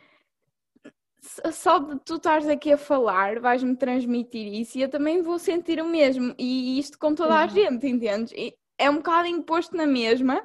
só 1.51 1.79
de 1.79 1.99
tu 1.99 2.15
estares 2.15 2.47
aqui 2.47 2.71
a 2.71 2.77
falar, 2.77 3.39
vais-me 3.39 3.75
transmitir 3.75 4.53
isso 4.53 4.77
e 4.77 4.81
eu 4.81 4.89
também 4.89 5.21
vou 5.21 5.37
sentir 5.37 5.81
o 5.81 5.85
mesmo. 5.85 6.33
E 6.37 6.79
isto 6.79 6.97
com 6.97 7.13
toda 7.13 7.33
a 7.35 7.45
Exato. 7.45 7.53
gente, 7.53 7.87
entendes? 7.87 8.31
E 8.33 8.55
é 8.77 8.89
um 8.89 8.97
bocado 8.97 9.27
imposto 9.27 9.75
na 9.75 9.85
mesma. 9.85 10.41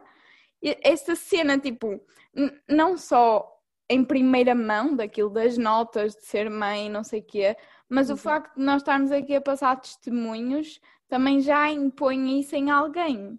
Esta 0.82 1.14
cena, 1.14 1.58
tipo, 1.58 2.00
não 2.68 2.96
só 2.96 3.53
em 3.88 4.04
primeira 4.04 4.54
mão 4.54 4.94
daquilo 4.96 5.30
das 5.30 5.58
notas 5.58 6.14
de 6.14 6.24
ser 6.26 6.50
mãe, 6.50 6.88
não 6.90 7.04
sei 7.04 7.20
o 7.20 7.24
quê, 7.24 7.56
mas 7.88 8.10
o 8.10 8.12
Uhum. 8.12 8.16
facto 8.16 8.56
de 8.56 8.64
nós 8.64 8.82
estarmos 8.82 9.12
aqui 9.12 9.34
a 9.34 9.40
passar 9.40 9.76
testemunhos 9.80 10.80
também 11.08 11.40
já 11.40 11.70
impõe 11.70 12.40
isso 12.40 12.56
em 12.56 12.70
alguém. 12.70 13.38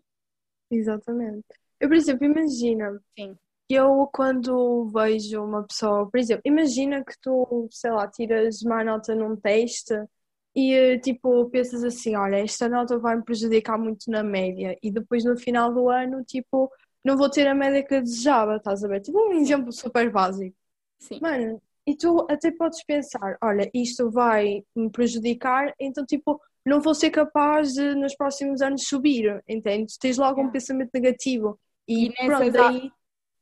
Exatamente. 0.71 1.45
Eu, 1.79 1.87
por 1.89 1.95
exemplo, 1.95 2.25
imagina, 2.25 2.99
Sim. 3.17 3.37
eu 3.69 4.07
quando 4.13 4.87
vejo 4.89 5.43
uma 5.43 5.63
pessoa, 5.67 6.09
por 6.09 6.19
exemplo, 6.19 6.43
imagina 6.45 7.03
que 7.03 7.13
tu, 7.21 7.67
sei 7.71 7.91
lá, 7.91 8.07
tiras 8.09 8.61
má 8.63 8.83
nota 8.83 9.15
num 9.15 9.35
teste 9.37 9.93
e 10.55 10.99
tipo 11.01 11.49
pensas 11.51 11.83
assim, 11.83 12.15
olha, 12.15 12.37
esta 12.37 12.69
nota 12.69 12.97
vai 12.99 13.17
me 13.17 13.23
prejudicar 13.25 13.77
muito 13.77 14.09
na 14.11 14.23
média 14.23 14.77
e 14.83 14.91
depois 14.91 15.23
no 15.25 15.37
final 15.37 15.73
do 15.73 15.89
ano, 15.89 16.23
tipo, 16.25 16.71
não 17.05 17.15
vou 17.15 17.29
ter 17.29 17.47
a 17.47 17.55
média 17.55 17.83
que 17.83 17.93
eu 17.95 18.01
desejava, 18.01 18.57
estás 18.57 18.83
a 18.83 18.87
ver? 18.87 18.99
Tipo 19.01 19.19
um 19.29 19.33
exemplo 19.33 19.71
super 19.71 20.11
básico. 20.11 20.55
Sim. 20.99 21.19
Mano, 21.21 21.61
e 21.87 21.95
tu 21.95 22.25
até 22.29 22.51
podes 22.51 22.83
pensar, 22.83 23.37
olha, 23.41 23.69
isto 23.73 24.09
vai 24.09 24.63
me 24.75 24.89
prejudicar, 24.89 25.73
então 25.79 26.05
tipo, 26.05 26.41
não 26.65 26.81
vou 26.81 26.95
ser 26.95 27.11
capaz 27.11 27.73
de 27.73 27.93
nos 27.93 28.15
próximos 28.15 28.61
anos 28.61 28.87
subir, 28.87 29.41
entendes? 29.47 29.97
Tens 29.97 30.17
logo 30.17 30.35
um 30.41 30.45
Yeah. 30.45 30.51
pensamento 30.53 30.89
negativo 30.93 31.59
e, 31.87 32.07
E 32.07 32.09
nessas 32.09 32.25
pronto, 32.25 32.51
daí 32.51 32.91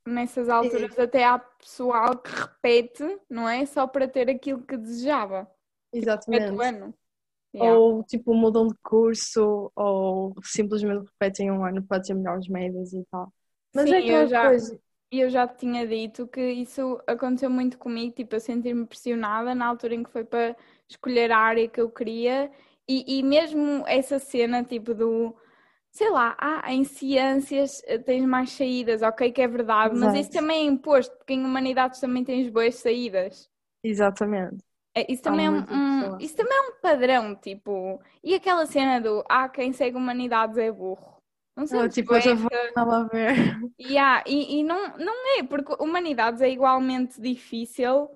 Nessas 0.06 0.50
alturas 0.50 1.00
até 1.00 1.24
há 1.24 1.40
pessoal 1.40 2.18
que 2.18 2.30
repete, 2.30 3.18
não 3.30 3.48
é? 3.48 3.66
Só 3.66 3.88
para 3.88 4.06
ter 4.06 4.30
aquilo 4.30 4.62
que 4.62 4.76
desejava. 4.76 5.48
Repete 5.94 6.10
exatamente. 6.10 6.52
o 6.52 6.62
ano. 6.62 6.94
Yeah. 7.56 7.80
Ou 7.80 8.04
tipo 8.04 8.34
mudam 8.34 8.68
de 8.68 8.76
curso 8.84 9.72
ou 9.74 10.36
simplesmente 10.44 11.06
repetem 11.06 11.52
um 11.52 11.64
ano 11.64 11.82
para 11.84 12.02
ter 12.02 12.14
melhores 12.16 12.50
médias 12.50 12.92
e 12.92 13.06
tal. 13.10 13.32
Mas 13.74 13.90
Sim, 13.90 13.94
é 13.94 14.00
eu 14.10 14.26
aquela 14.26 14.28
já- 14.28 14.56
coisa. 14.56 14.80
E 15.12 15.20
eu 15.22 15.30
já 15.30 15.48
te 15.48 15.60
tinha 15.60 15.88
dito 15.88 16.28
que 16.28 16.42
isso 16.54 17.00
aconteceu 17.08 17.50
muito 17.50 17.78
comigo, 17.78 18.16
tipo, 18.16 18.36
a 18.36 18.40
sentir-me 18.40 18.86
pressionada 18.88 19.56
na 19.56 19.68
altura 19.68 19.96
em 19.96 20.04
que 20.04 20.10
foi 20.12 20.26
para 20.26 20.56
escolher 20.90 21.32
a 21.32 21.38
área 21.40 21.70
que 21.70 21.80
eu 21.82 21.90
queria 21.92 22.52
e, 22.88 23.20
e 23.20 23.24
mesmo 23.24 23.86
essa 23.88 24.20
cena, 24.20 24.64
tipo, 24.64 24.94
do, 24.96 25.36
sei 25.92 26.10
lá, 26.12 26.36
ah, 26.40 26.74
em 26.74 26.84
ciências 26.86 27.82
eh, 27.86 28.00
tens 28.00 28.26
mais 28.26 28.52
saídas, 28.52 29.02
ok, 29.04 29.32
que 29.32 29.42
é 29.42 29.48
verdade, 29.48 29.96
mas 29.96 30.14
isso 30.16 30.32
Exato. 30.32 30.34
também 30.34 30.60
é 30.68 30.72
imposto, 30.72 31.16
porque 31.18 31.34
em 31.34 31.46
humanidades 31.46 32.00
também 32.02 32.24
tens 32.26 32.50
boas 32.50 32.76
saídas. 32.76 33.50
Exatamente. 33.82 34.64
É, 34.96 35.12
Isso 35.12 35.24
também 35.24 35.46
é 35.48 35.50
um, 35.52 35.64
um- 36.10 36.14
isso 36.20 36.36
também 36.36 36.56
é 36.56 36.62
um 36.70 36.80
padrão, 36.82 37.36
tipo, 37.36 38.00
e 38.24 38.36
aquela 38.36 38.66
cena 38.66 39.00
do, 39.02 39.24
ah, 39.30 39.50
quem 39.50 39.74
segue 39.74 39.98
humanidades 39.98 40.58
é 40.58 40.72
burro. 40.72 41.13
Não 41.56 41.68
sei 41.68 41.82
se 41.82 41.90
tipo, 41.90 42.16
eu 42.16 42.36
vou 42.36 42.50
a 42.76 43.04
ver. 43.04 43.36
Yeah, 43.80 44.24
e, 44.28 44.60
e 44.60 44.64
não, 44.64 44.98
não 44.98 45.40
é, 45.40 45.44
porque 45.44 45.76
humanidades 45.80 46.42
é 46.42 46.50
igualmente 46.50 47.22
difícil, 47.22 48.10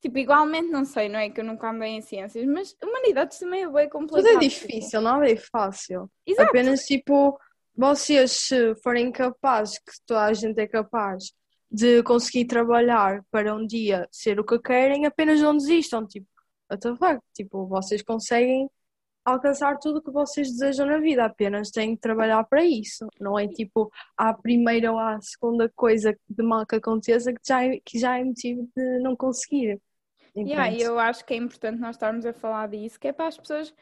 tipo, 0.00 0.18
igualmente 0.18 0.68
não 0.68 0.84
sei, 0.84 1.08
não 1.08 1.18
é 1.20 1.30
que 1.30 1.40
eu 1.40 1.44
nunca 1.44 1.70
andei 1.70 1.90
em 1.90 2.00
ciências, 2.00 2.44
mas 2.46 2.76
humanidades 2.82 3.38
também 3.38 3.62
é 3.62 3.68
bem 3.68 3.88
Tudo 3.88 4.08
complicado. 4.08 4.36
é 4.36 4.38
difícil, 4.38 5.00
nada 5.00 5.30
é 5.30 5.36
fácil. 5.36 6.10
Exato, 6.26 6.48
Apenas 6.48 6.80
tipo, 6.84 7.38
vocês 7.76 8.32
se 8.32 8.74
forem 8.82 9.12
capazes, 9.12 9.78
que 9.78 9.92
toda 10.04 10.24
a 10.24 10.32
gente 10.32 10.58
é 10.58 10.66
capaz 10.66 11.32
de 11.70 12.02
conseguir 12.02 12.46
trabalhar 12.46 13.22
para 13.30 13.54
um 13.54 13.64
dia 13.64 14.08
ser 14.10 14.40
o 14.40 14.44
que 14.44 14.58
querem, 14.58 15.06
apenas 15.06 15.40
não 15.40 15.56
desistam. 15.56 16.04
Tipo, 16.06 16.26
what 16.68 16.82
the 16.82 16.96
fuck? 16.96 17.20
Tipo, 17.32 17.66
vocês 17.68 18.02
conseguem 18.02 18.68
alcançar 19.24 19.78
tudo 19.78 19.98
o 19.98 20.02
que 20.02 20.10
vocês 20.10 20.50
desejam 20.50 20.86
na 20.86 20.98
vida, 20.98 21.24
apenas 21.24 21.70
têm 21.70 21.94
que 21.94 22.00
trabalhar 22.00 22.42
para 22.44 22.64
isso. 22.64 23.06
Não 23.20 23.38
é 23.38 23.46
tipo 23.46 23.90
à 24.16 24.32
primeira 24.32 24.92
ou 24.92 24.98
à 24.98 25.20
segunda 25.20 25.70
coisa 25.74 26.16
de 26.28 26.42
mal 26.42 26.66
que 26.66 26.76
aconteça 26.76 27.32
que 27.32 27.40
já 27.46 27.64
é, 27.64 27.80
que 27.84 27.98
já 27.98 28.18
é 28.18 28.24
motivo 28.24 28.68
de 28.76 28.98
não 29.00 29.14
conseguir. 29.14 29.80
Yeah, 30.36 30.68
Entende? 30.68 30.84
eu 30.84 30.98
acho 30.98 31.24
que 31.24 31.34
é 31.34 31.36
importante 31.36 31.80
nós 31.80 31.96
estarmos 31.96 32.24
a 32.24 32.32
falar 32.32 32.68
disso, 32.68 32.98
que 32.98 33.08
é 33.08 33.12
para 33.12 33.26
as 33.26 33.36
pessoas. 33.36 33.74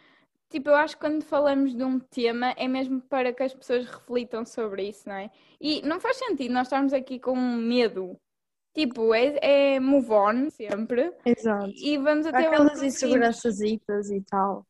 Tipo, 0.48 0.70
eu 0.70 0.76
acho 0.76 0.96
que 0.96 1.00
quando 1.00 1.22
falamos 1.22 1.74
de 1.74 1.84
um 1.84 1.98
tema 1.98 2.54
é 2.56 2.66
mesmo 2.66 3.02
para 3.02 3.34
que 3.34 3.42
as 3.42 3.54
pessoas 3.54 3.86
reflitam 3.86 4.46
sobre 4.46 4.88
isso, 4.88 5.06
não 5.06 5.16
é? 5.16 5.30
E 5.60 5.82
não 5.82 6.00
faz 6.00 6.16
sentido 6.16 6.54
nós 6.54 6.68
estarmos 6.68 6.94
aqui 6.94 7.20
com 7.20 7.36
medo. 7.36 8.18
Tipo, 8.72 9.12
é, 9.12 9.74
é 9.74 9.80
move 9.80 10.10
on 10.10 10.50
sempre 10.50 11.12
Exato. 11.24 11.70
e 11.76 11.98
vamos 11.98 12.26
até 12.26 12.46
Aquelas 12.46 12.82
inseguranças 12.82 13.60
e 13.60 13.78
tal. 14.30 14.64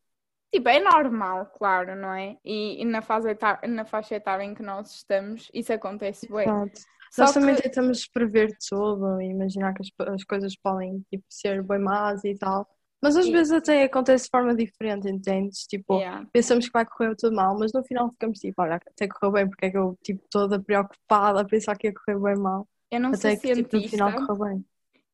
Tipo, 0.52 0.68
é 0.70 0.80
normal, 0.80 1.46
claro, 1.56 1.94
não 1.94 2.12
é? 2.12 2.36
E, 2.44 2.80
e 2.80 2.84
na, 2.84 3.02
fase 3.02 3.30
eta- 3.30 3.60
na 3.66 3.84
faixa 3.84 4.14
etária 4.14 4.44
em 4.44 4.54
que 4.54 4.62
nós 4.62 4.90
estamos, 4.94 5.50
isso 5.52 5.72
acontece 5.72 6.26
bem. 6.28 6.42
Exato. 6.48 6.80
Só 7.10 7.22
Nós 7.22 7.34
também 7.34 7.54
que- 7.56 7.62
tentamos 7.62 8.06
prever 8.06 8.56
tudo 8.68 9.20
e 9.20 9.26
imaginar 9.30 9.74
que 9.74 9.82
as, 9.82 10.08
as 10.14 10.24
coisas 10.24 10.56
podem 10.56 11.04
tipo, 11.10 11.24
ser 11.28 11.62
bem 11.62 11.78
más 11.78 12.24
e 12.24 12.34
tal. 12.34 12.66
Mas 13.00 13.16
às 13.16 13.28
vezes 13.28 13.52
até 13.52 13.84
acontece 13.84 14.24
de 14.24 14.30
forma 14.30 14.54
diferente, 14.54 15.08
entendes? 15.08 15.66
Tipo, 15.66 15.98
Yeah. 15.98 16.26
pensamos 16.32 16.66
que 16.66 16.72
vai 16.72 16.84
correr 16.84 17.14
tudo 17.14 17.36
mal, 17.36 17.56
mas 17.58 17.72
no 17.72 17.84
final 17.84 18.10
ficamos 18.10 18.40
tipo, 18.40 18.60
olha, 18.60 18.74
até 18.76 19.06
correu 19.06 19.32
bem, 19.32 19.48
porque 19.48 19.66
é 19.66 19.70
que 19.70 19.78
eu 19.78 19.96
tipo 20.02 20.20
toda 20.30 20.60
preocupada 20.60 21.40
a 21.40 21.44
pensar 21.44 21.76
que 21.76 21.86
ia 21.86 21.94
correr 21.94 22.18
bem 22.18 22.36
mal. 22.42 22.66
Eu 22.90 23.00
não 23.00 23.10
Até 23.10 23.32
sou 23.32 23.40
que 23.40 23.54
tipo, 23.54 23.76
no 23.76 23.82
cientista. 23.82 23.90
final 23.90 24.12
correu 24.26 24.44
bem. 24.44 24.64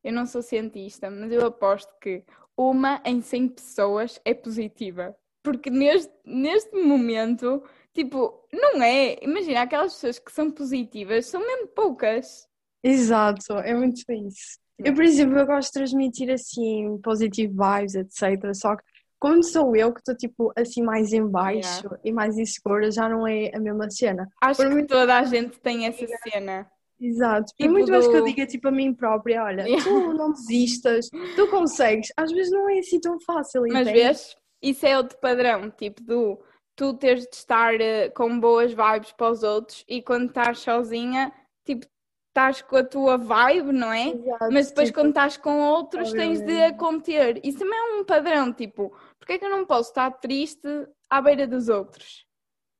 Eu 0.03 0.13
não 0.13 0.25
sou 0.25 0.41
cientista, 0.41 1.09
mas 1.11 1.31
eu 1.31 1.45
aposto 1.45 1.93
que 2.01 2.23
uma 2.57 3.01
em 3.05 3.21
100 3.21 3.49
pessoas 3.49 4.19
é 4.25 4.33
positiva. 4.33 5.15
Porque 5.45 5.69
neste, 5.69 6.11
neste 6.25 6.75
momento, 6.75 7.63
tipo, 7.93 8.45
não 8.51 8.81
é. 8.83 9.17
Imagina, 9.23 9.61
aquelas 9.61 9.93
pessoas 9.93 10.19
que 10.19 10.31
são 10.31 10.51
positivas 10.51 11.27
são 11.27 11.39
mesmo 11.39 11.67
poucas. 11.69 12.47
Exato, 12.83 13.53
é 13.59 13.73
muito 13.73 14.01
isso. 14.11 14.59
Eu, 14.77 14.93
por 14.93 15.03
exemplo, 15.03 15.37
eu 15.39 15.45
gosto 15.45 15.67
de 15.69 15.73
transmitir 15.79 16.29
assim, 16.29 16.99
positive 17.01 17.53
vibes, 17.53 17.95
etc. 17.95 18.53
Só 18.53 18.75
que 18.75 18.83
como 19.17 19.41
sou 19.41 19.73
eu 19.75 19.93
que 19.93 19.99
estou 20.01 20.15
tipo 20.15 20.51
assim 20.57 20.83
mais 20.83 21.13
em 21.13 21.25
baixo 21.25 21.89
e 22.03 22.11
mais 22.11 22.37
insegura, 22.37 22.91
já 22.91 23.07
não 23.07 23.25
é 23.25 23.49
a 23.55 23.59
mesma 23.59 23.89
cena. 23.89 24.27
Acho 24.41 24.57
Por 24.61 24.67
que 24.67 24.73
muito- 24.73 24.89
toda 24.89 25.17
a 25.17 25.23
gente 25.23 25.57
tem 25.59 25.85
essa 25.87 26.05
cena. 26.29 26.67
Exato. 26.99 27.53
Tipo 27.57 27.71
muito 27.71 27.89
mais 27.91 28.07
que 28.07 28.15
eu 28.15 28.21
do- 28.21 28.25
diga 28.27 28.45
tipo 28.45 28.67
a 28.67 28.71
mim 28.71 28.93
própria, 28.93 29.43
olha, 29.43 29.63
Yeah. 29.63 29.83
tu 29.83 30.13
não 30.13 30.31
desistas, 30.31 31.09
tu 31.35 31.47
consegues. 31.49 32.09
Às 32.17 32.31
vezes 32.31 32.51
não 32.51 32.69
é 32.69 32.79
assim 32.79 32.99
tão 32.99 33.17
fácil, 33.21 33.61
Mas 33.63 33.87
entende? 33.87 33.93
vês, 34.03 34.35
isso 34.69 34.85
é 34.85 34.97
outro 34.97 35.17
padrão, 35.19 35.69
tipo 35.69 36.01
do 36.01 36.39
tu 36.75 36.93
teres 36.93 37.25
de 37.25 37.35
estar 37.35 37.79
eh, 37.79 38.09
com 38.09 38.39
boas 38.39 38.73
vibes 38.73 39.11
para 39.13 39.31
os 39.31 39.43
outros 39.43 39.85
e 39.87 40.01
quando 40.01 40.27
estás 40.27 40.59
sozinha, 40.59 41.31
tipo, 41.63 41.85
estás 42.27 42.61
com 42.61 42.75
a 42.75 42.83
tua 42.83 43.17
vibe, 43.17 43.71
não 43.71 43.93
é? 43.93 44.09
Exato, 44.09 44.51
Mas 44.51 44.67
depois 44.67 44.89
tipo, 44.89 44.99
quando 44.99 45.09
estás 45.09 45.37
com 45.37 45.57
outros 45.61 46.11
tens 46.11 46.41
de 46.41 46.63
a 46.63 46.73
conter. 46.73 47.39
Isso 47.45 47.59
também 47.59 47.79
é 47.79 47.93
um 47.93 48.03
padrão, 48.03 48.51
tipo, 48.51 48.93
porque 49.17 49.33
é 49.33 49.39
que 49.39 49.45
eu 49.45 49.49
não 49.49 49.65
posso 49.65 49.89
estar 49.89 50.11
triste 50.11 50.67
à 51.09 51.21
beira 51.21 51.47
dos 51.47 51.69
outros? 51.69 52.25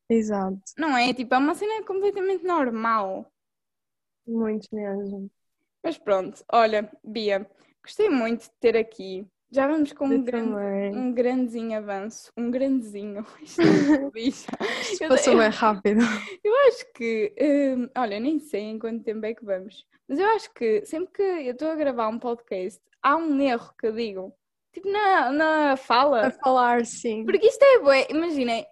Exato, 0.10 0.60
Não 0.78 0.96
é? 0.96 1.14
Tipo, 1.14 1.34
é 1.34 1.38
uma 1.38 1.56
cena 1.56 1.84
completamente 1.86 2.44
normal. 2.44 3.32
muito 4.28 4.68
mesmo. 4.74 5.32
Mas 5.84 5.98
pronto, 5.98 6.44
olha, 6.52 6.92
Bia, 7.04 7.50
gostei 7.82 8.10
muito 8.10 8.44
de 8.44 8.52
ter 8.60 8.76
aqui. 8.76 9.26
Já 9.56 9.68
vamos 9.68 9.94
com 9.94 10.06
um 10.06 10.22
grande, 10.22 10.98
um 10.98 11.14
grandezinho 11.14 11.78
avanço. 11.78 12.30
Um 12.36 12.52
grandezinho. 12.52 13.26
Isto 14.14 14.52
é 15.02 15.08
Passou 15.08 15.32
eu- 15.32 15.40
bem 15.40 15.48
rápido. 15.50 16.02
Eu 16.44 16.54
acho 16.68 16.92
que, 16.94 17.34
hum, 17.40 17.90
olha, 17.96 18.20
nem 18.20 18.38
sei 18.38 18.64
em 18.64 18.78
quanto 18.78 19.02
tempo 19.06 19.26
é 19.26 19.34
que 19.34 19.46
vamos, 19.46 19.86
mas 20.10 20.20
eu 20.20 20.28
acho 20.32 20.54
que 20.54 20.86
sempre 20.86 21.14
que 21.14 21.22
eu 21.48 21.54
estou 21.54 21.70
a 21.70 21.76
gravar 21.76 22.10
um 22.10 22.20
podcast, 22.20 22.82
há 23.02 23.16
um 23.16 23.40
erro 23.40 23.74
que 23.80 23.88
eu 23.88 23.94
digo, 23.94 24.34
tipo 24.74 24.92
na, 24.92 25.32
na 25.32 25.72
A 25.72 25.78
fala, 25.78 26.30
falar, 26.32 26.86
sim. 26.86 27.24
porque 27.26 27.48
isto 27.48 27.64
é 27.64 27.80
bué, 27.80 28.08
imaginem, 28.10 28.66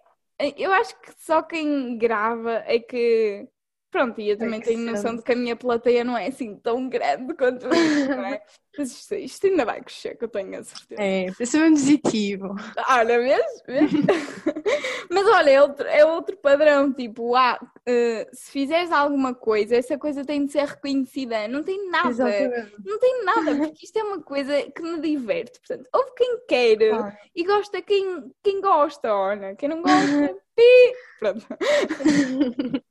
eu 0.58 0.70
acho 0.74 0.94
que 1.00 1.12
só 1.18 1.42
quem 1.42 1.96
grava 1.96 2.62
é 2.66 2.78
que, 2.78 3.48
pronto, 3.90 4.20
e 4.20 4.28
eu 4.28 4.36
também 4.36 4.60
que 4.60 4.66
tenho 4.66 4.80
noção 4.90 5.16
de 5.16 5.22
que 5.22 5.32
a 5.32 5.36
minha 5.36 5.56
plateia 5.56 6.04
não 6.04 6.16
é 6.16 6.26
assim 6.26 6.56
tão 6.56 6.88
grande 6.90 7.32
quanto 7.34 7.66
isso, 7.74 8.08
não 8.10 8.26
é? 8.26 8.42
Mas 8.76 8.90
isto, 8.92 9.14
isto 9.14 9.46
ainda 9.46 9.64
vai 9.64 9.80
crescer, 9.80 10.16
que 10.16 10.24
eu 10.24 10.28
tenho 10.28 10.58
a 10.58 10.64
certeza. 10.64 11.00
É, 11.00 11.30
pensamento 11.32 11.74
positivo. 11.74 12.54
Olha, 12.88 13.18
vês? 13.20 13.44
Vês? 13.66 13.90
Mas 15.10 15.26
olha, 15.28 15.50
é 15.50 15.62
outro, 15.62 15.86
é 15.86 16.04
outro 16.04 16.36
padrão, 16.36 16.92
tipo, 16.92 17.34
ah, 17.36 17.58
eh, 17.86 18.28
se 18.32 18.50
fizeres 18.50 18.90
alguma 18.90 19.34
coisa, 19.34 19.76
essa 19.76 19.96
coisa 19.98 20.24
tem 20.24 20.44
de 20.46 20.52
ser 20.52 20.64
reconhecida. 20.66 21.46
Não 21.48 21.62
tem 21.62 21.88
nada, 21.90 22.08
Exatamente. 22.08 22.72
não 22.84 22.98
tem 22.98 23.24
nada, 23.24 23.54
porque 23.56 23.84
isto 23.84 23.96
é 23.98 24.02
uma 24.02 24.20
coisa 24.22 24.62
que 24.70 24.82
me 24.82 25.00
diverte. 25.00 25.58
Portanto, 25.60 25.88
houve 25.94 26.10
quem 26.16 26.38
queira 26.48 26.88
Claro. 26.96 27.16
e 27.34 27.44
gosta 27.44 27.82
quem, 27.82 28.32
quem 28.42 28.60
gosta, 28.60 29.14
olha, 29.14 29.54
quem 29.54 29.68
não 29.68 29.82
gosta, 29.82 30.36
pi! 30.56 30.92
Pronto. 31.20 31.46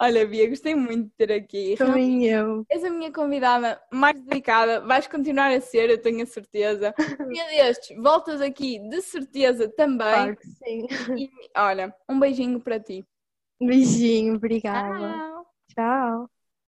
Olha, 0.00 0.26
Bia, 0.26 0.48
gostei 0.48 0.74
muito 0.74 1.04
de 1.06 1.10
ter 1.16 1.32
aqui. 1.32 1.74
Também 1.76 2.26
eu. 2.26 2.64
És 2.70 2.84
a 2.84 2.90
minha 2.90 3.12
convidada 3.12 3.80
mais 3.92 4.18
dedicada, 4.20 4.80
vais 4.80 5.06
continuar 5.14 5.52
a 5.52 5.60
ser, 5.60 5.90
eu 5.90 6.00
tenho 6.00 6.22
a 6.22 6.26
certeza. 6.26 6.94
Dia 7.32 7.46
destes, 7.46 7.96
voltas 7.96 8.40
aqui 8.40 8.78
de 8.88 9.00
certeza 9.00 9.68
também. 9.68 10.10
Claro 10.10 10.36
que 10.36 10.46
sim. 10.46 10.86
E 11.16 11.30
olha, 11.56 11.94
um 12.08 12.18
beijinho 12.18 12.60
para 12.60 12.80
ti. 12.80 13.04
Beijinho, 13.60 14.34
obrigada. 14.34 14.98
Tchau. 14.98 15.46
Tchau. 15.68 16.33